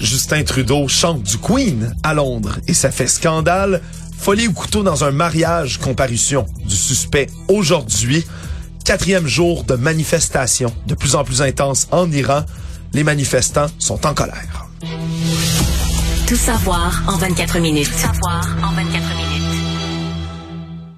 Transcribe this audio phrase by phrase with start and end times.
[0.00, 3.80] Justin Trudeau chante du Queen à Londres et ça fait scandale.
[4.16, 8.24] Folie ou couteau dans un mariage, comparution du suspect aujourd'hui.
[8.84, 12.44] Quatrième jour de manifestation de plus en plus intense en Iran.
[12.94, 14.66] Les manifestants sont en colère.
[16.26, 17.90] Tout savoir en 24 minutes.
[17.90, 19.28] Tout savoir en 24 minutes.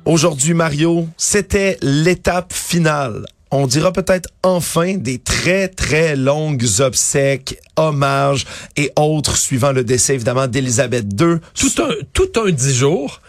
[0.04, 8.46] Aujourd'hui, Mario, c'était l'étape finale on dira peut-être enfin des très, très longues obsèques, hommages
[8.76, 11.36] et autres suivant le décès, évidemment, d'Élisabeth II.
[11.54, 13.20] Tout un, tout un dix jours.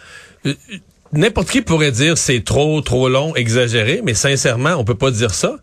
[0.46, 0.54] Euh,
[1.12, 5.34] n'importe qui pourrait dire c'est trop, trop long, exagéré, mais sincèrement, on peut pas dire
[5.34, 5.58] ça.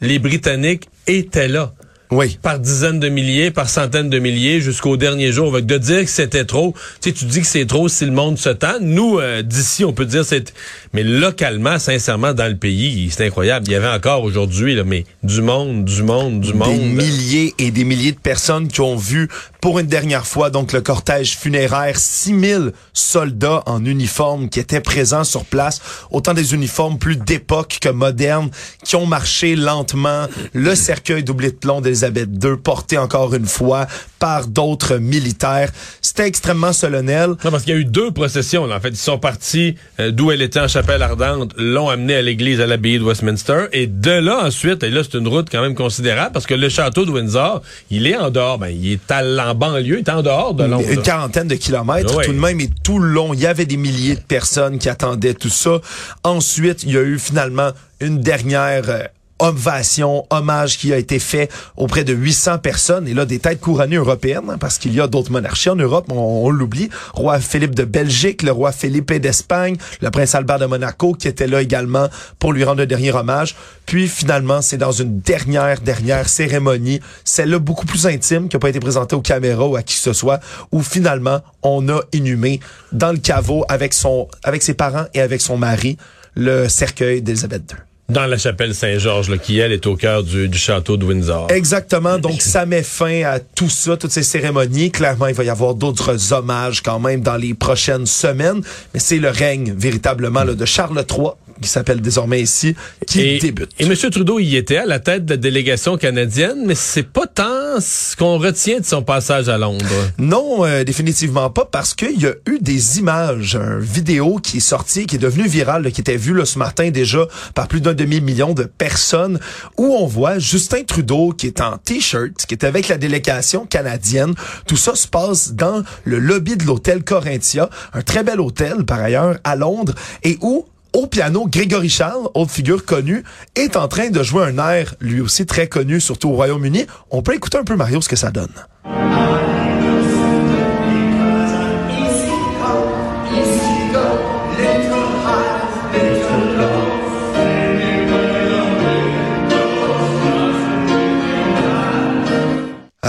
[0.00, 1.72] Les Britanniques étaient là.
[2.10, 2.38] Oui.
[2.42, 5.52] Par dizaines de milliers, par centaines de milliers, jusqu'au dernier jour.
[5.60, 8.36] De dire que c'était trop, tu sais, tu dis que c'est trop si le monde
[8.38, 8.80] se tend.
[8.80, 10.52] Nous, euh, d'ici, on peut dire c'est...
[10.92, 13.66] Mais localement, sincèrement, dans le pays, c'est incroyable.
[13.68, 16.70] Il y avait encore aujourd'hui, là, mais du monde, du monde, du monde.
[16.70, 19.28] Des milliers et des milliers de personnes qui ont vu
[19.60, 25.24] pour une dernière fois donc le cortège funéraire, 6000 soldats en uniforme qui étaient présents
[25.24, 25.80] sur place,
[26.10, 28.50] autant des uniformes plus d'époque que modernes,
[28.84, 33.46] qui ont marché lentement, le cercueil doublé de plomb des d'Élisabeth II, porté encore une
[33.46, 33.86] fois
[34.20, 35.72] par d'autres militaires.
[36.00, 37.30] C'était extrêmement solennel.
[37.42, 38.70] Non, parce qu'il y a eu deux processions.
[38.70, 42.22] En fait, ils sont partis euh, d'où elle était en chapelle ardente, l'ont amené à
[42.22, 45.62] l'église à l'abbaye de Westminster, et de là ensuite, et là c'est une route quand
[45.62, 49.12] même considérable, parce que le château de Windsor, il est en dehors, ben, il est
[49.12, 50.84] en banlieue, il est en dehors de Londres.
[50.90, 53.78] Une quarantaine de kilomètres tout de même, et tout le long, il y avait des
[53.78, 55.80] milliers de personnes qui attendaient tout ça.
[56.24, 59.04] Ensuite, il y a eu finalement une dernière euh,
[59.40, 63.96] ovation, hommage qui a été fait auprès de 800 personnes et là des têtes couronnées
[63.96, 66.88] européennes hein, parce qu'il y a d'autres monarchies en Europe, on, l'oublie.
[67.14, 71.46] Roi Philippe de Belgique, le roi Philippe d'Espagne, le prince Albert de Monaco qui était
[71.46, 73.56] là également pour lui rendre le dernier hommage.
[73.86, 78.68] Puis finalement, c'est dans une dernière dernière cérémonie, celle-là beaucoup plus intime qui n'a pas
[78.68, 80.40] été présentée aux caméras ou à qui que ce soit,
[80.72, 82.60] où finalement on a inhumé
[82.92, 85.96] dans le caveau avec son avec ses parents et avec son mari
[86.34, 87.89] le cercueil d'Élisabeth II.
[88.10, 91.46] Dans la chapelle Saint-Georges, qui elle est au cœur du, du, château de Windsor.
[91.50, 92.18] Exactement.
[92.26, 94.90] Donc ça met fin à tout ça, toutes ces cérémonies.
[94.90, 98.62] Clairement, il va y avoir d'autres hommages quand même dans les prochaines semaines,
[98.92, 102.74] mais c'est le règne véritablement là, de Charles III qui s'appelle désormais ici,
[103.06, 103.70] qui débute.
[103.78, 103.94] Et M.
[103.94, 108.16] Trudeau y était à la tête de la délégation canadienne, mais c'est pas tant ce
[108.16, 109.84] qu'on retient de son passage à Londres.
[110.18, 114.60] Non, euh, définitivement pas, parce qu'il y a eu des images, une vidéo qui est
[114.60, 117.94] sortie, qui est devenue virale, qui était vue là, ce matin déjà par plus d'un
[117.94, 119.38] demi-million de personnes,
[119.76, 124.34] où on voit Justin Trudeau qui est en t-shirt, qui est avec la délégation canadienne.
[124.66, 129.00] Tout ça se passe dans le lobby de l'hôtel Corinthia, un très bel hôtel par
[129.00, 133.24] ailleurs à Londres, et où au piano, Grégory Charles, autre figure connue,
[133.54, 136.86] est en train de jouer un air, lui aussi très connu, surtout au Royaume-Uni.
[137.10, 138.52] On peut écouter un peu Mario ce que ça donne.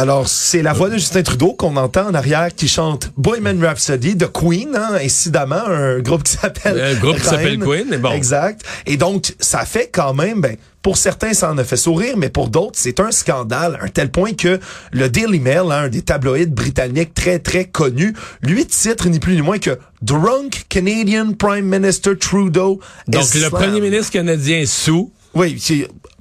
[0.02, 4.16] Alors, c'est la voix de Justin Trudeau qu'on entend en arrière qui chante Boyman Rhapsody
[4.16, 8.10] de Queen, hein, incidemment, un groupe qui s'appelle Un groupe qui s'appelle Queen, mais bon.
[8.10, 8.64] Exact.
[8.88, 12.30] Et donc, ça fait quand même, ben, pour certains, ça en a fait sourire, mais
[12.30, 14.60] pour d'autres, c'est un scandale, à un tel point que
[14.92, 19.36] le Daily Mail, hein, un des tabloïds britanniques très, très connus, lui titre ni plus
[19.36, 22.80] ni moins que Drunk Canadian Prime Minister Trudeau.
[23.08, 25.62] Donc, le premier ministre canadien sous oui,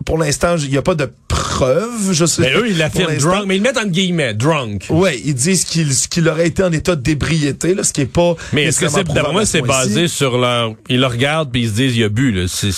[0.05, 2.43] pour l'instant, il n'y a pas de preuves, je sais.
[2.43, 4.87] Mais eux, ils l'affirment drunk, mais ils mettent en guillemets drunk.
[4.89, 8.35] Oui, ils disent qu'il qu'il aurait été en état d'ébriété, là, ce qui est pas.
[8.53, 11.69] Mais est-ce que c'est, d'après moi, c'est basé sur leur, ils le regardent puis ils
[11.69, 12.47] se disent, il a bu, là.
[12.49, 12.73] C'est,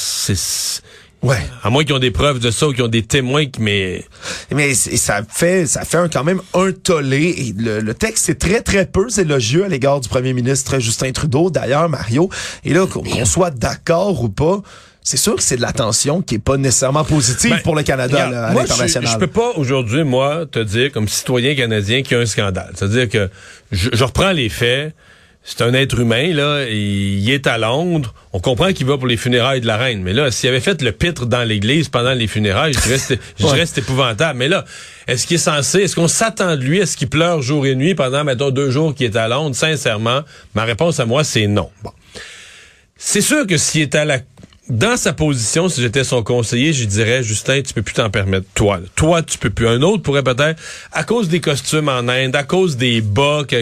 [1.22, 1.38] Ouais.
[1.62, 4.04] À moins qu'ils ont des preuves de ça ou qu'ils ont des témoins mais
[4.52, 8.86] mais ça fait ça fait quand même un tollé et le, texte c'est très très
[8.86, 12.28] peu élogieux à l'égard du premier ministre Justin Trudeau d'ailleurs Mario
[12.64, 14.62] et là qu'on soit d'accord ou pas
[15.04, 18.24] c'est sûr que c'est de l'attention qui est pas nécessairement positive ben, pour le Canada
[18.24, 19.08] à l'international.
[19.08, 22.26] Je, je peux pas aujourd'hui moi te dire comme citoyen canadien qu'il y a un
[22.26, 22.70] scandale.
[22.76, 23.28] C'est-à-dire que
[23.72, 24.94] je, reprends les faits.
[25.42, 28.14] c'est un être humain, là, il est à Londres.
[28.32, 30.02] On comprend qu'il va pour les funérailles de la reine.
[30.02, 33.46] Mais là, s'il avait fait le pitre dans l'église pendant les funérailles, je reste, je
[33.46, 34.38] reste épouvantable.
[34.38, 34.64] Mais là,
[35.08, 37.96] est-ce qu'il est censé, est-ce qu'on s'attend de lui, est-ce qu'il pleure jour et nuit
[37.96, 39.56] pendant, mettons, deux jours qu'il est à Londres?
[39.56, 40.20] Sincèrement,
[40.54, 41.70] ma réponse à moi, c'est non.
[41.82, 41.90] Bon.
[42.96, 44.20] C'est sûr que s'il est à la
[44.68, 48.46] dans sa position, si j'étais son conseiller, je dirais, Justin, tu peux plus t'en permettre.
[48.54, 49.66] Toi, toi, tu peux plus.
[49.66, 50.60] Un autre pourrait peut-être,
[50.92, 53.56] à cause des costumes en Inde, à cause des bas, que,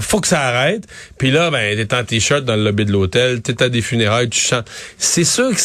[0.00, 0.86] faut que ça arrête.
[1.18, 4.30] Puis là, ben, t'es en t-shirt dans le lobby de l'hôtel, t'es à des funérailles,
[4.30, 4.70] tu chantes.
[4.96, 5.60] C'est sûr que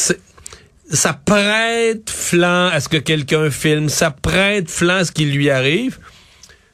[0.92, 5.50] ça prête flanc à ce que quelqu'un filme, ça prête flanc à ce qui lui
[5.50, 6.00] arrive.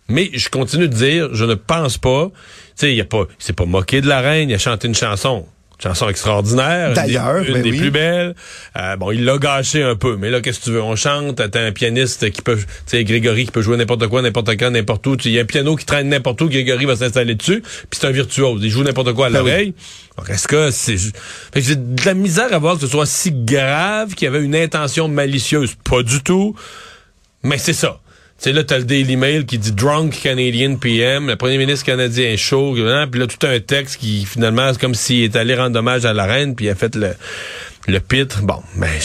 [0.09, 2.31] Mais je continue de dire, je ne pense pas.
[2.33, 4.95] Tu sais, il a pas, c'est pas moqué de la reine, il a chanté une
[4.95, 5.45] chanson
[5.81, 6.93] chanson extraordinaire.
[6.93, 8.35] D'ailleurs, une des, ben plus belles.
[8.77, 10.81] Euh, bon, il l'a gâché un peu, mais là, qu'est-ce que tu veux?
[10.81, 14.21] On chante, t'as un pianiste qui peut, tu sais, Grégory qui peut jouer n'importe quoi,
[14.21, 15.15] n'importe quand, n'importe où.
[15.25, 18.07] Il y a un piano qui traîne n'importe où, Grégory va s'installer dessus, puis c'est
[18.07, 18.61] un virtuose.
[18.63, 19.73] Il joue n'importe quoi à ben l'oreille.
[20.29, 20.97] Est-ce que c'est...
[21.55, 24.55] J'ai de la misère à voir que ce soit si grave qu'il y avait une
[24.55, 25.75] intention malicieuse.
[25.83, 26.55] Pas du tout.
[27.43, 27.99] Mais c'est ça.
[28.39, 32.35] Sais, là, t'as le Daily Mail qui dit Drunk Canadian PM, le premier ministre canadien
[32.37, 35.79] chaud, hein, puis là, tout un texte qui, finalement, c'est comme s'il est allé rendre
[35.79, 37.15] hommage à la reine, puis il a fait le,
[37.87, 38.43] le pitre.
[38.43, 38.99] Bon, mais...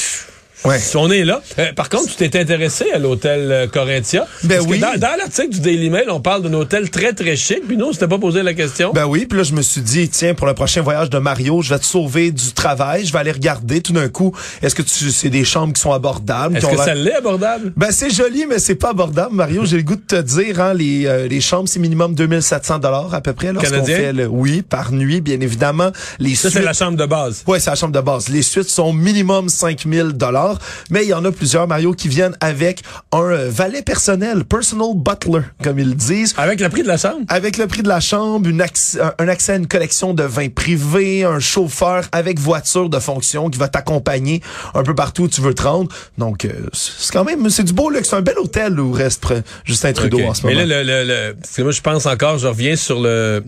[0.64, 0.78] Ouais.
[0.94, 1.42] On est là.
[1.58, 4.26] Euh, par contre, tu t'es intéressé à l'hôtel euh, Corinthia?
[4.44, 4.78] Ben oui.
[4.78, 7.66] dans, l'article du Daily Mail, on parle d'un hôtel très, très chic.
[7.66, 8.92] Puis nous, on s'était pas posé la question.
[8.92, 9.26] Ben oui.
[9.26, 11.78] Puis là, je me suis dit, tiens, pour le prochain voyage de Mario, je vais
[11.78, 13.04] te sauver du travail.
[13.04, 14.32] Je vais aller regarder tout d'un coup.
[14.62, 16.56] Est-ce que tu, c'est des chambres qui sont abordables?
[16.56, 17.72] Est-ce que ça l'est abordable?
[17.76, 19.64] Ben c'est joli, mais c'est pas abordable, Mario.
[19.64, 23.14] J'ai le goût de te dire, hein, les, euh, les chambres, c'est minimum 2700 dollars
[23.14, 23.52] à peu près.
[23.52, 23.96] Canadien?
[23.96, 25.90] Fait le, oui, par nuit, bien évidemment.
[26.18, 27.42] Les ça, c'est la chambre de base.
[27.46, 28.28] Oui, c'est la chambre de base.
[28.28, 30.51] Les suites sont minimum 5000 dollars.
[30.90, 32.82] Mais il y en a plusieurs, Mario, qui viennent avec
[33.12, 36.34] un euh, valet personnel, personal butler, comme ils disent.
[36.37, 37.25] Avec le prix de la chambre?
[37.28, 41.25] Avec le prix de la chambre, une un accès à une collection de vins privés,
[41.25, 44.40] un chauffeur avec voiture de fonction qui va t'accompagner
[44.75, 45.90] un peu partout où tu veux te rendre.
[46.19, 48.10] Donc, euh, c'est quand même, c'est du beau luxe.
[48.10, 49.26] C'est un bel hôtel où reste
[49.64, 50.58] Justin Trudeau en ce moment.
[50.58, 53.44] Mais là, le, le, moi, je pense encore, je reviens sur le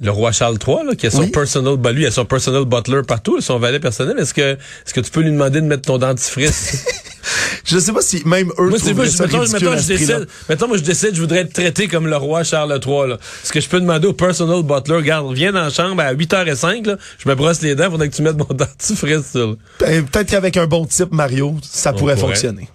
[0.00, 2.64] le roi Charles III, là, qui a son personal, ben lui, il a son personal
[2.64, 4.18] butler partout, son valet personnel.
[4.18, 6.86] Est-ce que, est-ce que tu peux lui demander de mettre ton dentifrice?
[7.66, 10.68] je sais pas si même eux moi, c'est moi, je, mettons, mettons, je décide, mettons,
[10.68, 13.18] moi, je décide, je voudrais être traité comme le roi Charles III, là.
[13.44, 16.86] Est-ce que je peux demander au personal butler, regarde, viens dans la chambre à 8h05,
[16.86, 20.30] là, je me brosse les dents, faudrait que tu mettes mon dentifrice sur ben, Peut-être
[20.30, 22.68] qu'avec un bon type, Mario, ça pourrait, pourrait fonctionner.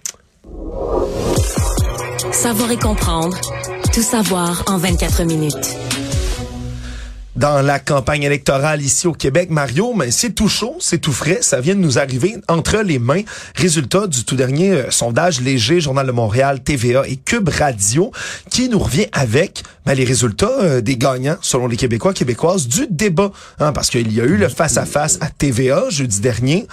[2.30, 3.36] Savoir et comprendre.
[3.92, 5.75] Tout savoir en 24 minutes
[7.36, 11.38] dans la campagne électorale ici au Québec, Mario, mais c'est tout chaud, c'est tout frais,
[11.42, 13.22] ça vient de nous arriver entre les mains.
[13.54, 18.10] Résultat du tout dernier euh, sondage léger, Journal de Montréal, TVA et Cube Radio,
[18.50, 22.86] qui nous revient avec ben, les résultats euh, des gagnants, selon les Québécois, Québécoises, du
[22.88, 23.30] débat.
[23.60, 26.66] Hein, parce qu'il y a eu le face-à-face -à, TVA jeudi dernier.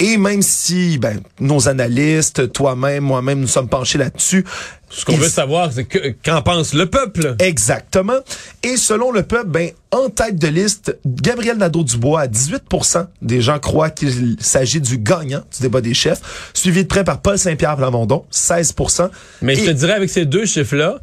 [0.00, 4.44] Et même si ben, nos analystes, toi-même, moi-même, nous sommes penchés là-dessus,
[4.88, 5.86] ce qu'on veut savoir, c'est
[6.24, 7.36] qu'en pense le peuple.
[7.38, 8.18] Exactement.
[8.64, 13.58] Et selon le peuple, ben, en tête de liste, Gabriel Nadeau-Dubois, à 18% des gens
[13.60, 17.76] croient qu'il s'agit du gagnant du débat des chefs, suivi de près par Paul Saint-Pierre
[17.76, 19.10] Plamondon, 16%
[19.42, 20.98] Mais je te dirais, avec ces deux chiffres-là,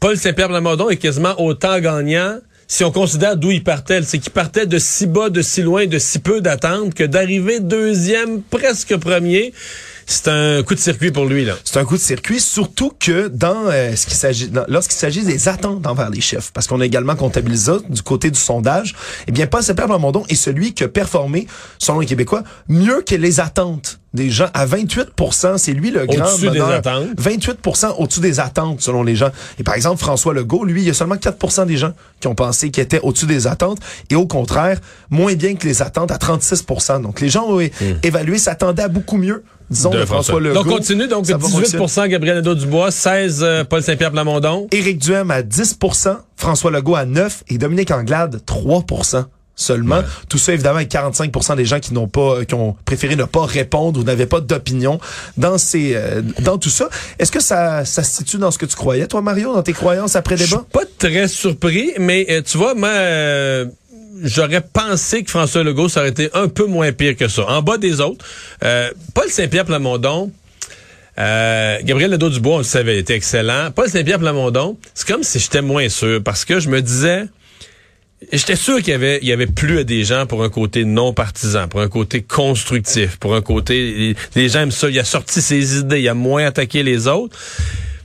[0.00, 2.38] Paul Saint-Pierre Plamondon est quasiment autant gagnant
[2.70, 5.86] si on considère d'où il partait, c'est qu'il partait de si bas, de si loin,
[5.86, 9.52] de si peu d'attente que d'arriver deuxième, presque premier.
[10.06, 11.54] C'est un coup de circuit pour lui là.
[11.64, 15.48] C'est un coup de circuit, surtout que dans euh, ce qui s'agit, lorsqu'il s'agit des
[15.48, 18.94] attentes envers les chefs, parce qu'on a également comptabilisé du côté du sondage.
[19.26, 21.48] Eh bien, Paul Saint-Pierre Plamondon est celui qui a performé,
[21.80, 26.24] selon les Québécois, mieux que les attentes des gens à 28% c'est lui le grand
[26.24, 27.08] au-dessus des attentes.
[27.20, 29.30] 28% au-dessus des attentes selon les gens.
[29.58, 32.34] Et par exemple François Legault, lui, il y a seulement 4% des gens qui ont
[32.34, 33.78] pensé qu'il était au-dessus des attentes
[34.10, 34.78] et au contraire,
[35.10, 37.70] moins bien que les attentes à 36% Donc les gens ont hmm.
[38.02, 40.54] évalué s'attendaient à beaucoup mieux disons, de, François, Legault.
[40.54, 41.06] Donc, continue.
[41.06, 44.66] Donc, 18% Gabriel Nadeau-Dubois, 16 euh, Paul Saint-Pierre Plamondon.
[44.72, 48.84] Éric Duhem à 10% François Legault à 9 et Dominique Anglade 3
[49.60, 50.02] seulement.
[50.28, 53.44] Tout ça, évidemment, avec 45% des gens qui n'ont pas, qui ont préféré ne pas
[53.44, 54.98] répondre ou n'avaient pas d'opinion
[55.36, 56.88] dans ces, euh, dans tout ça.
[57.18, 59.72] Est-ce que ça, ça se situe dans ce que tu croyais, toi, Mario, dans tes
[59.72, 60.46] croyances après débat?
[60.72, 63.66] Je suis pas très surpris, mais euh, tu vois, moi, euh,
[64.22, 67.46] j'aurais pensé que François Legault, ça aurait été un peu moins pire que ça.
[67.46, 68.24] En bas des autres,
[69.14, 70.32] Paul Saint-Pierre Plamondon,
[71.16, 73.70] Gabriel Nadeau-Dubois, on le savait, était excellent.
[73.74, 77.26] Paul Saint-Pierre Plamondon, c'est comme si j'étais moins sûr parce que je me disais,
[78.32, 81.14] J'étais sûr qu'il y avait, il y plus à des gens pour un côté non
[81.14, 84.90] partisan, pour un côté constructif, pour un côté, les gens aiment ça.
[84.90, 87.36] Il a sorti ses idées, il a moins attaqué les autres.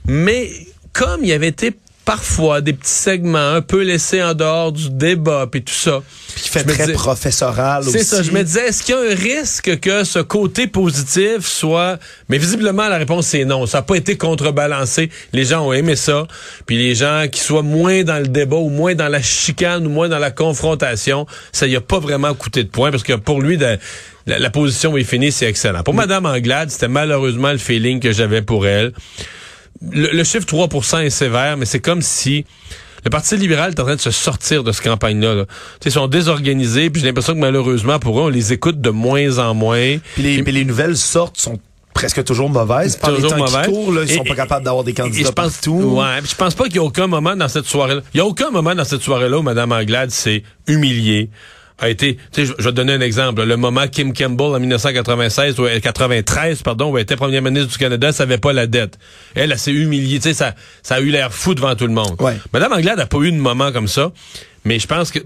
[0.06, 0.50] Mais
[0.94, 1.72] comme il avait été
[2.06, 6.02] parfois des petits segments un peu laissés en dehors du débat puis tout ça.
[6.34, 7.98] Puis qui fait très professoral aussi.
[7.98, 8.22] C'est ça.
[8.22, 11.98] Je me disais, est-ce qu'il y a un risque que ce côté positif soit...
[12.28, 13.66] Mais visiblement, la réponse, c'est non.
[13.66, 15.10] Ça n'a pas été contrebalancé.
[15.32, 16.28] Les gens ont aimé ça.
[16.64, 19.90] Puis les gens qui soient moins dans le débat ou moins dans la chicane ou
[19.90, 23.42] moins dans la confrontation, ça y a pas vraiment coûté de points parce que pour
[23.42, 23.78] lui, de,
[24.26, 25.82] la, position est finie, c'est excellent.
[25.82, 28.92] Pour Mme Anglade, c'était malheureusement le feeling que j'avais pour elle
[29.90, 32.44] le, chiffre 3% est sévère, mais c'est comme si
[33.04, 35.44] le Parti libéral est en train de se sortir de cette campagne-là.
[35.84, 39.38] Ils sont désorganisés, puis j'ai l'impression que malheureusement pour eux, on les écoute de moins
[39.38, 39.98] en moins.
[40.14, 41.60] Puis les, les nouvelles sortent sont
[41.96, 42.96] presque toujours mauvaises.
[42.96, 45.32] Par toujours les temps qui courent, là, ils sont pas capables d'avoir des candidats je
[45.32, 45.72] pense, partout.
[45.72, 48.02] Ouais, je pense pas qu'il y a aucun moment dans cette soirée-là.
[48.12, 51.30] Il y a aucun moment dans cette soirée-là où Mme Anglade s'est humiliée,
[51.78, 53.42] a été, tu sais, je vais te donner un exemple.
[53.44, 57.78] Le moment Kim Campbell en 1996 ou 93, pardon, où elle était première ministre du
[57.78, 58.98] Canada, savait pas la dette.
[59.34, 61.92] Elle, elle, s'est humiliée, tu sais, ça, ça a eu l'air fou devant tout le
[61.92, 62.16] monde.
[62.20, 62.36] Ouais.
[62.52, 64.10] Madame Anglade n'a pas eu de moment comme ça,
[64.64, 65.18] mais je pense que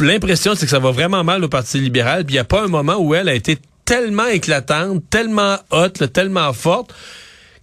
[0.00, 2.62] l'impression, c'est que ça va vraiment mal au Parti libéral, puis il n'y a pas
[2.62, 6.92] un moment où elle a été tellement éclatante, tellement haute, tellement forte,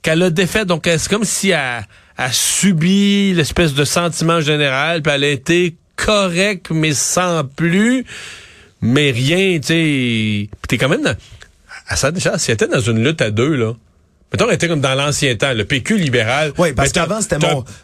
[0.01, 0.65] qu'elle a défait.
[0.65, 1.85] Donc, c'est comme si elle
[2.17, 8.05] a subi l'espèce de sentiment général, puis elle a été correct, mais sans plus.
[8.81, 10.49] Mais rien, tu sais.
[10.67, 11.15] t'es quand même dans...
[11.87, 13.73] À ça, déjà, si dans une lutte à deux, là,
[14.31, 16.53] Mettons, on était comme dans l'ancien temps, le PQ libéral.
[16.57, 17.37] Oui, parce qu'avant, c'était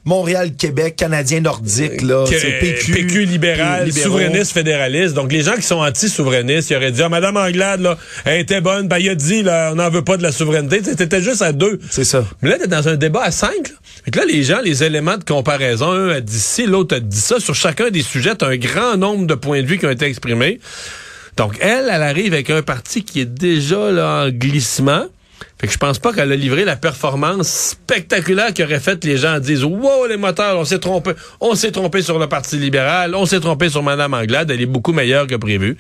[0.06, 2.24] Montréal, Québec, Canadien nordique, là.
[2.26, 5.14] C'est PQ, PQ libéral, souverainiste, fédéraliste.
[5.14, 8.62] Donc, les gens qui sont anti-souverainistes, ils auraient dit, ah, Madame Anglade, là, elle était
[8.62, 10.82] bonne, ben, il a dit, là, on n'en veut pas de la souveraineté.
[10.84, 11.80] C'était juste à deux.
[11.90, 12.26] C'est ça.
[12.42, 13.76] Mais là, t'es dans un débat à cinq, là.
[14.06, 17.00] Fait que là, les gens, les éléments de comparaison, un a dit ci, l'autre a
[17.02, 17.42] dit ça.
[17.42, 20.06] Sur chacun des sujets, t'as un grand nombre de points de vue qui ont été
[20.06, 20.62] exprimés.
[21.36, 25.08] Donc, elle, elle arrive avec un parti qui est déjà, là, en glissement.
[25.60, 29.18] Fait que je pense pas qu'elle a livré la performance spectaculaire qui aurait fait les
[29.18, 31.12] gens disent Wow, les moteurs, on s'est trompé.
[31.40, 34.68] On s'est trompé sur le Parti libéral, on s'est trompé sur Mme Anglade, elle est
[34.68, 35.78] beaucoup meilleure que prévu.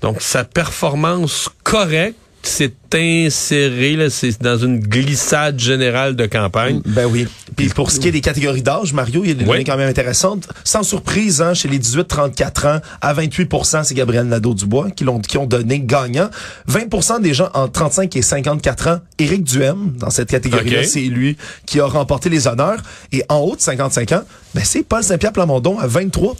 [0.00, 6.80] Donc sa performance correcte s'est inséré, là, c'est dans une glissade générale de campagne.
[6.86, 7.26] Ben oui.
[7.56, 9.76] Puis pour ce qui est des catégories d'âge, Mario, il y a des données quand
[9.76, 10.48] même intéressantes.
[10.64, 13.50] Sans surprise, hein, chez les 18-34 ans, à 28
[13.84, 16.28] c'est Gabriel Nadeau-Dubois qui, l'ont, qui ont donné gagnant.
[16.66, 21.36] 20 des gens en 35 et 54 ans, Éric Duhem, dans cette catégorie-là, c'est lui
[21.66, 22.82] qui a remporté les honneurs.
[23.12, 24.22] Et en haut de 55 ans,
[24.54, 26.36] ben c'est Paul Saint-Pierre Plamondon à 23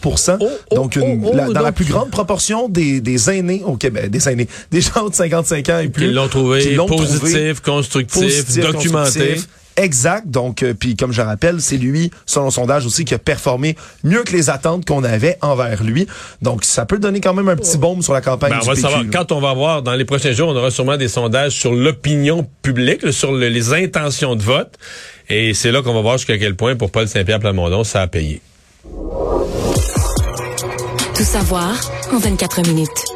[0.71, 4.29] Donc, une, oh, oh, dans la plus grande proportion des, des aînés au Québec, des
[4.29, 6.11] aînés, des gens de 55 ans et plus.
[6.43, 9.37] Trouvé positif, constructif, documenté.
[9.75, 10.27] Exact.
[10.27, 14.23] Donc, euh, puis comme je rappelle, c'est lui, selon sondage aussi, qui a performé mieux
[14.23, 16.07] que les attentes qu'on avait envers lui.
[16.41, 18.75] Donc, ça peut donner quand même un petit baume sur la campagne ben, on va
[18.75, 21.73] Savoir, quand on va voir dans les prochains jours, on aura sûrement des sondages sur
[21.73, 24.77] l'opinion publique, sur les intentions de vote.
[25.29, 28.07] Et c'est là qu'on va voir jusqu'à quel point, pour Paul Saint-Pierre Plamondon, ça a
[28.07, 28.41] payé.
[31.15, 31.73] Tout savoir
[32.11, 33.12] en 24 minutes.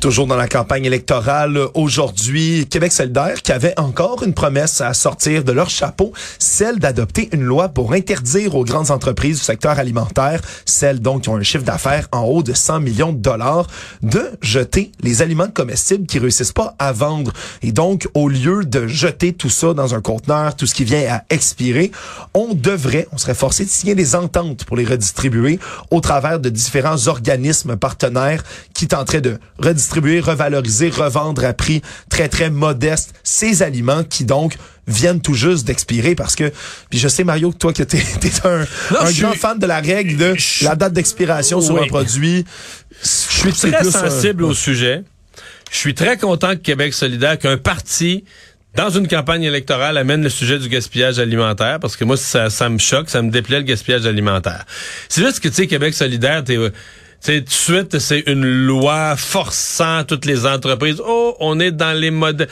[0.00, 5.44] Toujours dans la campagne électorale aujourd'hui, Québec solidaire qui avait encore une promesse à sortir
[5.44, 10.40] de leur chapeau, celle d'adopter une loi pour interdire aux grandes entreprises du secteur alimentaire,
[10.64, 13.66] celles donc qui ont un chiffre d'affaires en haut de 100 millions de dollars,
[14.00, 17.34] de jeter les aliments comestibles qui réussissent pas à vendre.
[17.62, 21.04] Et donc, au lieu de jeter tout ça dans un conteneur, tout ce qui vient
[21.10, 21.92] à expirer,
[22.32, 25.58] on devrait, on serait forcé de signer des ententes pour les redistribuer
[25.90, 31.82] au travers de différents organismes partenaires qui tenteraient de redistribuer distribuer, revaloriser, revendre à prix
[32.08, 34.56] très, très modeste ces aliments qui donc
[34.86, 36.52] viennent tout juste d'expirer parce que
[36.90, 38.66] puis je sais Mario que toi que t'es es un,
[39.00, 42.44] un grand fan de la règle de la date d'expiration sur un produit.
[43.02, 43.08] Je
[43.50, 45.02] suis très sensible au sujet.
[45.72, 48.24] Je suis très content que Québec solidaire qu'un parti
[48.76, 52.68] dans une campagne électorale amène le sujet du gaspillage alimentaire parce que moi ça, ça
[52.68, 54.64] me choque ça me déplaît le gaspillage alimentaire.
[55.08, 59.16] C'est juste que tu sais Québec solidaire t'es c'est tout de suite, c'est une loi
[59.16, 61.00] forçant toutes les entreprises.
[61.04, 62.48] Oh, on est dans les modes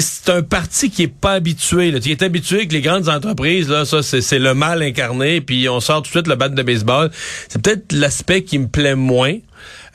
[0.00, 1.90] c'est un parti qui est pas habitué.
[1.90, 2.00] Là.
[2.00, 5.80] Qui est habitué que les grandes entreprises, là, ça, c'est le mal incarné, puis on
[5.80, 7.10] sort tout de suite le bat de baseball.
[7.48, 9.36] C'est peut-être l'aspect qui me plaît moins.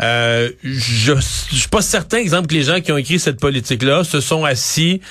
[0.01, 1.13] Euh, je,
[1.51, 4.45] je suis pas certain, exemple, que les gens qui ont écrit cette politique-là se sont
[4.45, 5.01] assis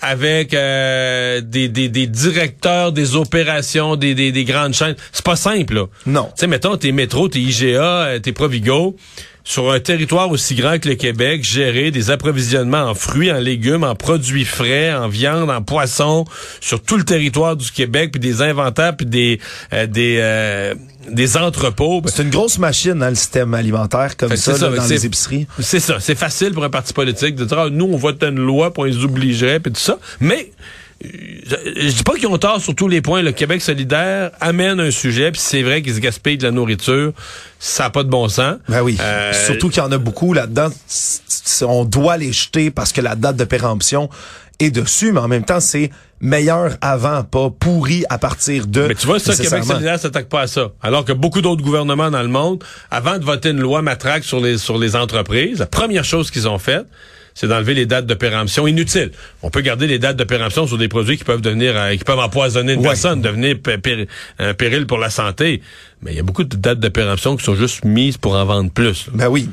[0.00, 4.96] avec euh, des, des, des, directeurs des opérations des, des, des grandes chaînes.
[5.12, 5.86] C'est pas simple, là.
[6.06, 6.24] Non.
[6.26, 8.96] Tu sais, mettons, t'es Métro, t'es IGA, euh, t'es Provigo
[9.48, 13.82] sur un territoire aussi grand que le Québec, gérer des approvisionnements en fruits, en légumes,
[13.82, 16.26] en produits frais, en viande, en poissons,
[16.60, 19.40] sur tout le territoire du Québec, puis des inventaires, puis des
[19.72, 20.74] euh, des euh,
[21.08, 22.02] des entrepôts.
[22.08, 25.46] C'est une grosse machine, hein, le système alimentaire comme ça, dans les épiceries.
[25.60, 25.96] C'est ça.
[25.98, 28.84] C'est facile pour un parti politique de dire ah, nous on vote une loi pour
[28.84, 30.52] les obligerait puis tout ça, mais
[31.00, 33.22] je, dis pas qu'ils ont tort sur tous les points.
[33.22, 37.12] Le Québec solidaire amène un sujet, puis c'est vrai qu'ils se gaspillent de la nourriture.
[37.60, 38.56] Ça n'a pas de bon sens.
[38.68, 38.96] Ben oui.
[39.00, 40.70] Euh, Surtout qu'il y en a beaucoup là-dedans.
[41.62, 44.08] On doit les jeter parce que la date de péremption
[44.58, 45.90] est dessus, mais en même temps, c'est
[46.20, 48.88] meilleur avant, pas pourri à partir de.
[48.88, 50.72] Mais tu vois, ça, Québec solidaire s'attaque pas à ça.
[50.82, 54.40] Alors que beaucoup d'autres gouvernements dans le monde, avant de voter une loi matraque sur
[54.40, 56.86] les, sur les entreprises, la première chose qu'ils ont faite,
[57.38, 59.12] c'est d'enlever les dates de péremption inutiles.
[59.42, 62.02] On peut garder les dates de péremption sur des produits qui peuvent devenir, euh, qui
[62.02, 63.54] peuvent empoisonner une personne, devenir
[64.40, 65.62] un péril pour la santé.
[66.02, 68.44] Mais il y a beaucoup de dates de péremption qui sont juste mises pour en
[68.44, 69.06] vendre plus.
[69.12, 69.48] Ben oui.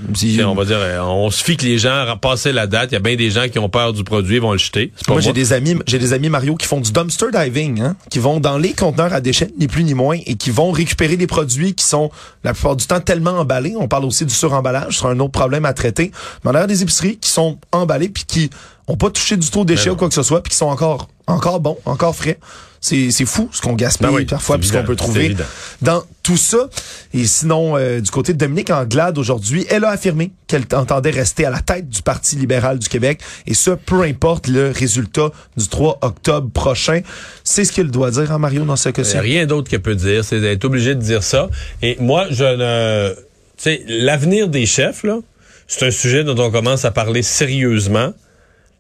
[0.46, 2.92] on va dire, euh, on se fie que les gens passer la date.
[2.92, 4.92] Il y a bien des gens qui ont peur du produit, vont le jeter.
[5.08, 8.20] Moi, j'ai des amis, j'ai des amis Mario qui font du dumpster diving, hein, qui
[8.20, 11.28] vont dans les conteneurs à déchets, ni plus ni moins, et qui vont récupérer des
[11.28, 12.12] produits qui sont
[12.44, 13.76] la plupart du temps tellement emballés.
[13.78, 16.12] On parle aussi du suremballage, c'est un autre problème à traiter.
[16.44, 18.50] Mais on a des épiceries qui sont emballées puis qui
[18.88, 20.58] ont pas touché du tout aux déchets ben ou quoi que ce soit, puis qui
[20.58, 22.38] sont encore encore bons, encore frais.
[22.82, 25.36] C'est fou ce qu'on gaspille ben parfois, puis ce qu'on peut trouver
[25.82, 26.70] dans tout ça.
[27.16, 31.46] Et sinon, euh, du côté de Dominique Anglade aujourd'hui, elle a affirmé qu'elle entendait rester
[31.46, 35.68] à la tête du Parti libéral du Québec, et ce, peu importe le résultat du
[35.68, 37.02] 3 octobre prochain.
[37.44, 39.18] C'est ce qu'il doit dire, hein, Mario, dans ce cas-ci?
[39.18, 41.50] Rien d'autre qu'elle peut dire, c'est d'être obligé de dire ça.
[41.82, 43.16] Et moi, je ne...
[43.16, 45.18] Tu sais, l'avenir des chefs, là,
[45.68, 48.14] c'est un sujet dont on commence à parler sérieusement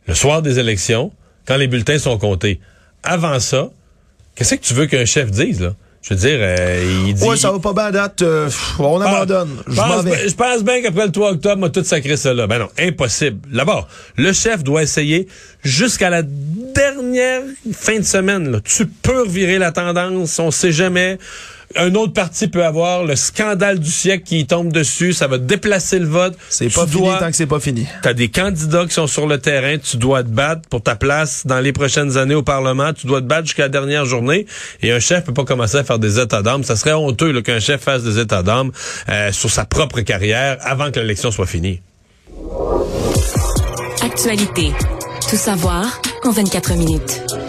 [0.07, 1.11] le soir des élections,
[1.45, 2.59] quand les bulletins sont comptés.
[3.03, 3.69] Avant ça,
[4.35, 5.75] qu'est-ce que tu veux qu'un chef dise, là?
[6.07, 7.23] Je veux dire, euh, il dit...
[7.23, 8.21] Ouais, ça va pas bien date.
[8.21, 8.47] Euh,
[8.77, 9.57] on ah, abandonne.
[9.65, 12.45] Je pense, je pense bien qu'après le 3 octobre, on a tout sacré là.
[12.45, 13.39] Ben non, impossible.
[13.51, 15.27] D'abord, le chef doit essayer
[15.63, 17.41] jusqu'à la dernière
[17.73, 18.51] fin de semaine.
[18.51, 18.59] Là.
[18.63, 21.17] Tu peux revirer la tendance, on sait jamais
[21.75, 25.99] un autre parti peut avoir le scandale du siècle qui tombe dessus, ça va déplacer
[25.99, 26.37] le vote.
[26.49, 27.87] C'est pas fini tant que c'est pas fini.
[28.01, 30.95] Tu as des candidats qui sont sur le terrain, tu dois te battre pour ta
[30.95, 34.45] place dans les prochaines années au Parlement, tu dois te battre jusqu'à la dernière journée
[34.81, 36.63] et un chef peut pas commencer à faire des états d'âme.
[36.63, 38.71] Ça serait honteux qu'un chef fasse des états d'âme
[39.09, 41.81] euh, sur sa propre carrière avant que l'élection soit finie.
[44.01, 44.71] Actualité.
[45.29, 47.44] Tout savoir en 24 minutes.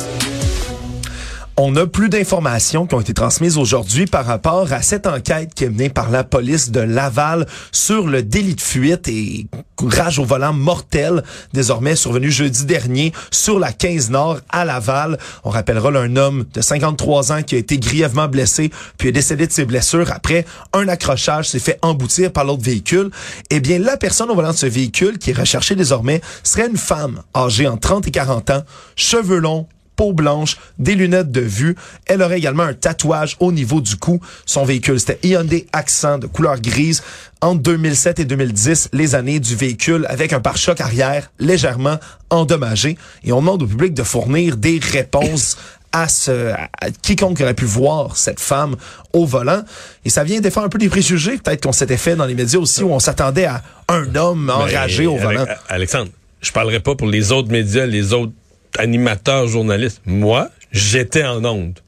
[1.59, 5.65] On a plus d'informations qui ont été transmises aujourd'hui par rapport à cette enquête qui
[5.65, 9.47] est menée par la police de Laval sur le délit de fuite et
[9.83, 11.23] rage au volant mortel
[11.55, 15.17] désormais survenu jeudi dernier sur la 15 Nord à Laval.
[15.45, 19.47] On rappellera un homme de 53 ans qui a été grièvement blessé puis est décédé
[19.47, 23.11] de ses blessures après un accrochage s'est fait emboutir par l'autre véhicule.
[23.49, 26.77] Eh bien, la personne au volant de ce véhicule qui est recherchée désormais serait une
[26.77, 28.63] femme âgée entre 30 et 40 ans,
[28.95, 31.75] cheveux longs, peau blanche, des lunettes de vue.
[32.07, 34.21] Elle aurait également un tatouage au niveau du cou.
[34.45, 37.03] Son véhicule, c'était Hyundai Accent de couleur grise.
[37.43, 41.99] Entre 2007 et 2010, les années du véhicule avec un pare-choc arrière légèrement
[42.31, 42.97] endommagé.
[43.25, 45.57] Et on demande au public de fournir des réponses
[45.93, 48.77] à, ce, à quiconque aurait pu voir cette femme
[49.13, 49.63] au volant.
[50.05, 52.59] Et ça vient défendre un peu des préjugés, peut-être qu'on s'était fait dans les médias
[52.59, 55.47] aussi, où on s'attendait à un homme enragé au volant.
[55.69, 58.33] Alexandre, je parlerai pas pour les autres médias, les autres
[58.79, 60.03] animateur, journaliste.
[60.07, 61.79] Moi, j'étais en onde.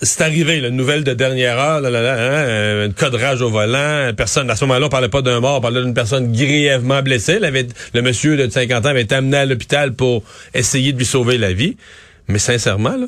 [0.00, 4.12] C'est arrivé, la nouvelle de dernière heure, là, là, là, hein, un cadrage au volant,
[4.16, 7.40] personne, à ce moment-là, on parlait pas d'un mort, on parlait d'une personne grièvement blessée.
[7.40, 10.22] le monsieur de 50 ans avait été amené à l'hôpital pour
[10.54, 11.76] essayer de lui sauver la vie.
[12.28, 13.06] Mais sincèrement, là,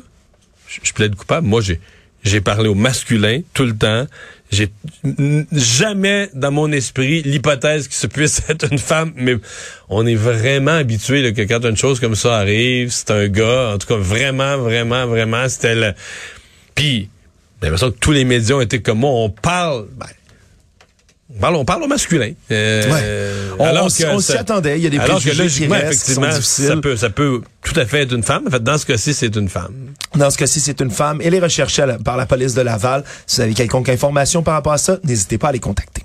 [0.67, 1.47] je, plaide coupable.
[1.47, 1.61] Moi,
[2.23, 4.05] j'ai parlé au masculin tout le temps.
[4.51, 4.69] J'ai
[5.51, 9.35] jamais dans mon esprit l'hypothèse que ce puisse être une femme, mais
[9.87, 13.71] on est vraiment habitué que quand une chose comme ça arrive, c'est un gars.
[13.73, 15.93] En tout cas, vraiment, vraiment, vraiment, c'était le.
[16.75, 17.09] Puis,
[17.61, 19.11] j'ai l'impression que tous les médias ont été comme moi.
[19.11, 19.87] On parle.
[19.95, 20.07] Ben,
[21.39, 22.33] parle, on parle au masculin.
[22.51, 24.77] Euh, on, alors on, s'y attendait.
[24.77, 28.01] Il y a des alors que logiquement, effectivement, ça peut, ça peut tout à fait
[28.01, 28.43] être une femme.
[28.47, 29.73] En fait, dans ce cas-ci, c'est une femme.
[30.15, 31.19] Dans ce cas-ci, c'est une femme.
[31.23, 33.03] Elle est recherchée par la police de Laval.
[33.27, 36.03] Si vous avez quelconque information par rapport à ça, n'hésitez pas à les contacter.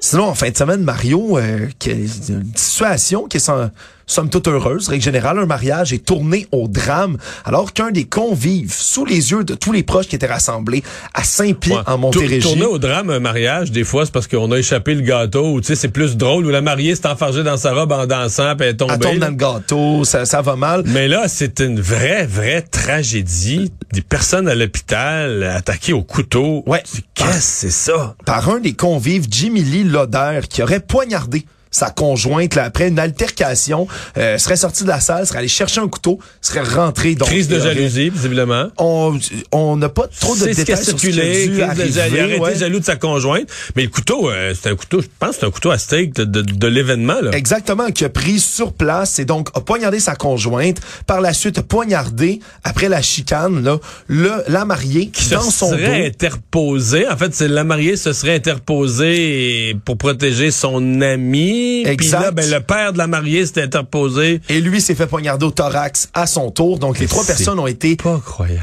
[0.00, 3.70] Sinon, en fin de semaine, Mario, euh, une situation qui est sans
[4.06, 4.88] somme toute heureuse.
[4.88, 9.42] Règle générale, un mariage est tourné au drame alors qu'un des convives, sous les yeux
[9.42, 12.40] de tous les proches qui étaient rassemblés à Saint-Pierre en Montérégie.
[12.40, 15.60] Tourner au drame, un mariage, des fois, c'est parce qu'on a échappé le gâteau ou
[15.60, 18.54] tu sais, c'est plus drôle où la mariée s'est enfargée dans sa robe en dansant
[18.56, 18.94] puis elle est tombée.
[18.94, 20.84] Elle tombe dans le gâteau, ça, ça va mal.
[20.86, 23.72] Mais là, c'est une vraie, vraie tragédie.
[23.92, 26.62] Des personnes à l'hôpital attaquées au couteau.
[26.66, 26.82] Ouais.
[27.14, 28.14] Qu'est-ce que c'est ça?
[28.24, 32.98] Par un des convives, Jimmy Lee Loder, qui aurait poignardé sa conjointe là, après une
[32.98, 37.28] altercation, euh, serait sorti de la salle, serait allé chercher un couteau, serait rentré donc
[37.28, 38.68] crise de jalousie visiblement.
[38.78, 39.18] On
[39.52, 41.30] on n'a pas trop de C'est ce qui a détails sur ce qui a dû
[41.30, 42.56] crise de- arriver, il a arrêté ouais.
[42.56, 45.50] jaloux de sa conjointe, mais le couteau euh, c'est un couteau, je pense c'est un
[45.50, 47.30] couteau à steak de, de, de l'événement là.
[47.32, 50.78] Exactement, qui a pris sur place et donc a poignardé sa conjointe.
[51.06, 55.50] Par la suite, a poignardé après la chicane là, le la mariée qui dans se
[55.58, 55.76] son dos.
[55.78, 57.08] serait interposé.
[57.08, 61.55] En fait, c'est la mariée se serait interposée pour protéger son ami.
[61.56, 62.20] Puis Exact.
[62.20, 64.40] là, ben, le père de la mariée s'est interposé.
[64.48, 66.78] Et lui s'est fait poignarder au thorax à son tour.
[66.78, 68.20] Donc les trois personnes ont été Pas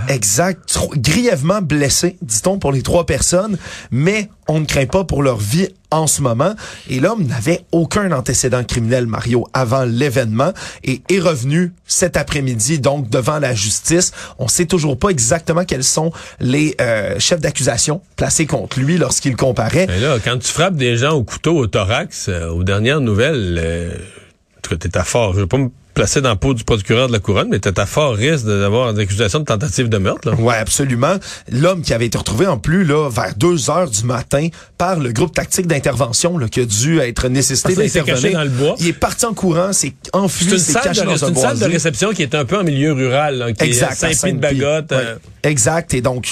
[0.07, 3.57] exact grièvement blessés, dit-on pour les trois personnes,
[3.91, 6.55] mais on ne craint pas pour leur vie en ce moment.
[6.89, 10.51] Et l'homme n'avait aucun antécédent criminel, Mario, avant l'événement
[10.83, 14.11] et est revenu cet après-midi, donc devant la justice.
[14.39, 19.35] On sait toujours pas exactement quels sont les euh, chefs d'accusation placés contre lui lorsqu'il
[19.35, 19.85] comparaît.
[19.87, 23.59] Mais là, quand tu frappes des gens au couteau au thorax, euh, aux dernières nouvelles,
[23.63, 23.95] euh,
[25.47, 28.15] pas me placer dans la peau du procureur de la couronne, mais t'es à fort
[28.15, 30.29] risque d'avoir des accusations de tentative de meurtre.
[30.29, 30.35] Là.
[30.35, 31.15] Ouais, absolument.
[31.51, 35.11] L'homme qui avait été retrouvé en plus là vers 2 heures du matin par le
[35.11, 38.21] groupe tactique d'intervention qui a dû être nécessité Ah, ça, il s'est d'intervenir.
[38.31, 38.75] caché dans le bois.
[38.79, 41.29] Il est parti en courant, s'est enfui, C'est une, s'est salle caché de, dans un
[41.29, 44.05] une salle de réception qui est un peu en milieu rural, là, qui Exact, est
[44.05, 44.39] à Saint-Pied de.
[44.39, 44.91] Bagotte.
[44.91, 44.97] Ouais.
[44.97, 45.93] euh, Exact.
[45.93, 46.27] Et donc,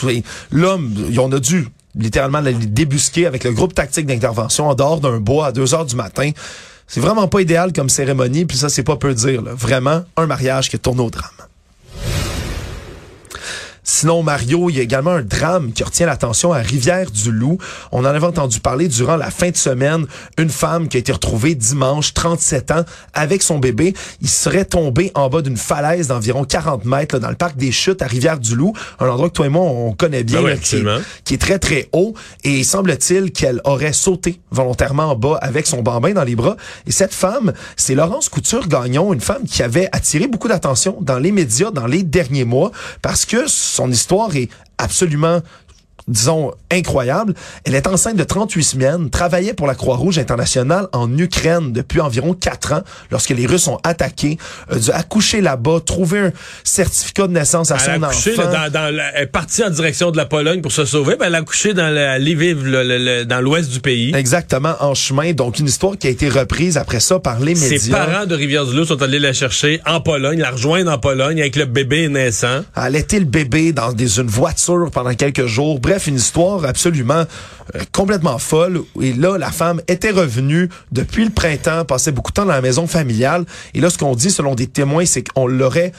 [0.51, 5.19] l'homme, on a dû littéralement le débusquer avec le groupe tactique d'intervention en dehors d'un
[5.19, 6.31] bois à 2 heures du matin.
[6.93, 9.41] C'est vraiment pas idéal comme cérémonie, puis ça, c'est pas peu dire.
[9.45, 11.31] Vraiment, un mariage qui tourne au drame.
[13.83, 17.57] Sinon, Mario, il y a également un drame qui retient l'attention à Rivière-du-Loup.
[17.91, 20.05] On en avait entendu parler durant la fin de semaine.
[20.37, 23.93] Une femme qui a été retrouvée dimanche, 37 ans, avec son bébé.
[24.21, 27.71] Il serait tombé en bas d'une falaise d'environ 40 mètres là, dans le parc des
[27.71, 30.57] Chutes à Rivière-du-Loup, un endroit que toi et moi, on connaît bien, Ben oui, là,
[30.57, 31.03] qui, est, absolument.
[31.23, 32.13] qui est très, très haut.
[32.43, 36.55] Et semble-t-il qu'elle aurait sauté volontairement en bas avec son bambin dans les bras.
[36.85, 41.31] Et cette femme, c'est Laurence Couture-Gagnon, une femme qui avait attiré beaucoup d'attention dans les
[41.31, 45.39] médias dans les derniers mois parce que son histoire est absolument
[46.11, 47.33] disons, incroyable.
[47.65, 52.33] Elle est enceinte de 38 semaines, travaillait pour la Croix-Rouge internationale en Ukraine depuis environ
[52.33, 54.37] 4 ans, lorsque les Russes ont attaqué,
[54.69, 56.31] a dû accoucher là-bas, trouver un
[56.63, 58.49] certificat de naissance à Elle son a accouché, enfant.
[58.51, 61.15] là, dans, dans la- elle est partie en direction de la Pologne pour se sauver,
[61.15, 64.13] ben elle a accouché dans la, Lviv, le- le- le- dans l'ouest du pays.
[64.15, 65.33] Exactement, en chemin.
[65.33, 67.79] Donc, une histoire qui a été reprise après ça par les médias.
[67.79, 71.55] Ses parents de Rivière-du-Loup sont allés la chercher en Pologne, la rejoindre en Pologne avec
[71.55, 72.61] le bébé naissant.
[72.75, 75.79] a allaité le bébé dans des, une voiture pendant quelques jours.
[75.79, 77.25] Bref, une histoire absolument
[77.75, 78.81] euh, complètement folle.
[79.01, 82.61] Et là, la femme était revenue depuis le printemps, passait beaucoup de temps dans la
[82.61, 83.45] maison familiale.
[83.73, 85.91] Et là, ce qu'on dit, selon des témoins, c'est qu'on l'aurait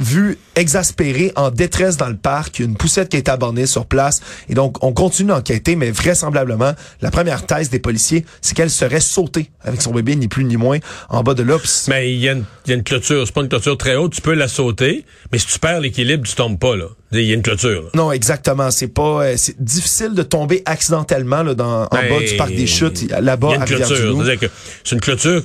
[0.00, 3.66] vu exaspérée, en détresse dans le parc, Il y une poussette qui a été abandonnée
[3.66, 4.20] sur place.
[4.48, 9.00] Et donc, on continue d'enquêter, mais vraisemblablement, la première thèse des policiers, c'est qu'elle serait
[9.00, 10.78] sautée avec son bébé, ni plus ni moins,
[11.10, 11.56] en bas de là.
[11.88, 13.96] Mais il y, a une- il y a une clôture, c'est pas une clôture très
[13.96, 16.86] haute, tu peux la sauter, mais si tu perds l'équilibre, tu tombes pas là.
[17.12, 17.82] Il y a une clôture.
[17.82, 17.88] là.
[17.94, 18.70] Non, exactement.
[18.70, 22.54] C'est pas, euh, c'est difficile de tomber accidentellement là, dans, en Ben, bas du parc
[22.54, 23.86] des Chutes, Il là-bas y a à une clôture.
[23.88, 24.24] Rivière-du-Loup.
[24.24, 25.42] C'est-à-dire que c'est une clôture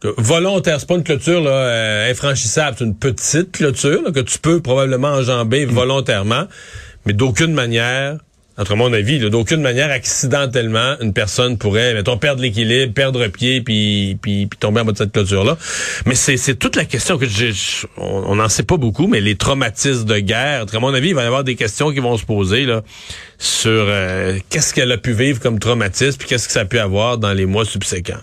[0.00, 4.20] que volontaire, c'est pas une clôture là, euh, infranchissable, c'est une petite clôture là, que
[4.20, 5.70] tu peux probablement enjamber Mm.
[5.70, 6.44] volontairement,
[7.06, 8.18] mais d'aucune manière,
[8.56, 14.18] entre mon avis, d'aucune manière accidentellement, une personne pourrait, mettons, perdre l'équilibre, perdre pied, puis,
[14.20, 15.56] puis, puis tomber en bas de cette clôture-là.
[16.06, 17.52] Mais c'est, c'est toute la question que j'ai,
[17.96, 21.22] on n'en sait pas beaucoup, mais les traumatismes de guerre, à mon avis, il va
[21.22, 22.82] y avoir des questions qui vont se poser là
[23.38, 26.80] sur euh, qu'est-ce qu'elle a pu vivre comme traumatisme, puis qu'est-ce que ça a pu
[26.80, 28.22] avoir dans les mois subséquents.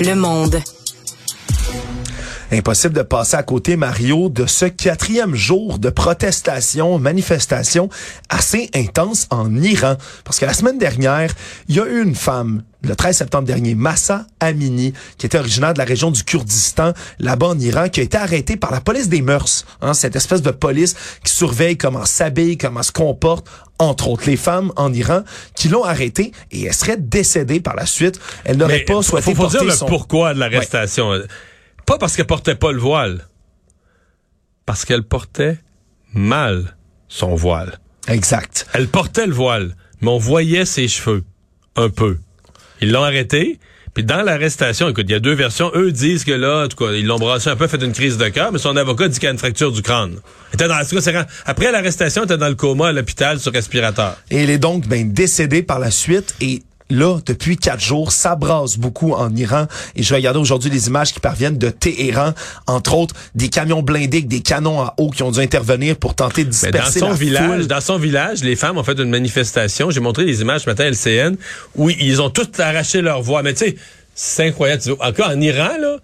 [0.00, 0.60] Le monde.
[2.52, 7.88] Impossible de passer à côté, Mario, de ce quatrième jour de protestation, manifestation
[8.28, 9.96] assez intense en Iran.
[10.24, 11.32] Parce que la semaine dernière,
[11.68, 15.72] il y a eu une femme, le 13 septembre dernier, Massa Amini, qui était originaire
[15.72, 19.08] de la région du Kurdistan, là-bas en Iran, qui a été arrêtée par la police
[19.08, 19.64] des mœurs.
[19.80, 23.46] Hein, cette espèce de police qui surveille comment s'habille, comment se comporte,
[23.78, 25.22] entre autres les femmes en Iran,
[25.56, 28.20] qui l'ont arrêtée et elle serait décédée par la suite.
[28.44, 29.86] Elle n'aurait pas souhaité faut, faut porter dire le son...
[29.86, 31.10] pourquoi de l'arrestation.
[31.86, 33.26] Pas parce qu'elle portait pas le voile,
[34.66, 35.58] parce qu'elle portait
[36.12, 36.76] mal
[37.08, 37.78] son voile.
[38.08, 38.66] Exact.
[38.72, 41.24] Elle portait le voile, mais on voyait ses cheveux
[41.76, 42.18] un peu.
[42.80, 43.58] Ils l'ont arrêté.
[43.94, 45.70] Puis dans l'arrestation, écoute, il y a deux versions.
[45.76, 48.18] Eux disent que là, en tout cas, ils l'ont brassé un peu, fait une crise
[48.18, 50.16] de cœur, mais son avocat dit qu'il y a une fracture du crâne.
[50.50, 52.88] Elle était dans, en tout cas, c'est rend- après l'arrestation, elle était dans le coma
[52.88, 54.16] à l'hôpital sur respirateur.
[54.32, 56.62] Et elle est donc ben, décédée par la suite et
[56.94, 59.66] là, depuis quatre jours, ça brasse beaucoup en Iran.
[59.96, 62.32] Et je regardais aujourd'hui les images qui parviennent de Téhéran,
[62.66, 66.14] entre autres des camions blindés avec des canons à eau qui ont dû intervenir pour
[66.14, 67.66] tenter de disperser dans son village, foule.
[67.66, 69.90] Dans son village, les femmes ont fait une manifestation.
[69.90, 71.36] J'ai montré les images ce matin à LCN
[71.76, 73.42] où ils ont toutes arraché leur voix.
[73.42, 73.76] Mais tu sais,
[74.14, 74.82] c'est incroyable.
[75.00, 75.96] Encore en Iran, là,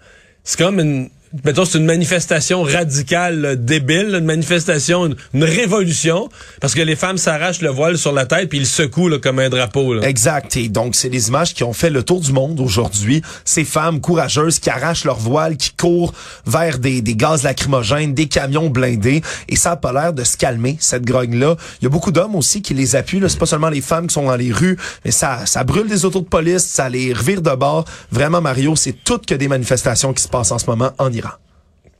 [0.43, 1.09] c'est comme une
[1.43, 7.61] mettons, c'est une manifestation radicale, débile, une manifestation, une, révolution, parce que les femmes s'arrachent
[7.61, 9.93] le voile sur la tête puis ils secouent là, comme un drapeau.
[9.93, 10.07] Là.
[10.07, 10.55] Exact.
[10.57, 13.21] Et donc, c'est des images qui ont fait le tour du monde aujourd'hui.
[13.45, 16.13] Ces femmes courageuses qui arrachent leur voile, qui courent
[16.45, 20.37] vers des, des gaz lacrymogènes, des camions blindés, et ça a pas l'air de se
[20.37, 21.55] calmer, cette grogne-là.
[21.81, 23.21] Il y a beaucoup d'hommes aussi qui les appuient.
[23.27, 26.05] C'est pas seulement les femmes qui sont dans les rues, mais ça, ça brûle des
[26.05, 27.85] autos de police, ça les revire de bord.
[28.11, 31.20] Vraiment, Mario, c'est toutes que des manifestations qui se passent en ce moment en Iran.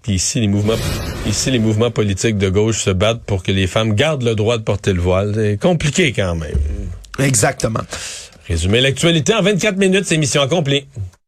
[0.08, 0.76] Ici, les mouvements,
[1.28, 4.58] ici, les mouvements politiques de gauche se battent pour que les femmes gardent le droit
[4.58, 5.34] de porter le voile.
[5.36, 6.58] C'est compliqué quand même.
[7.20, 7.82] Exactement.
[8.48, 10.86] Résumer l'actualité en 24 minutes, c'est mission accomplie.